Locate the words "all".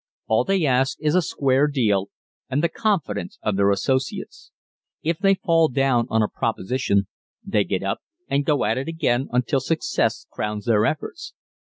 0.25-0.43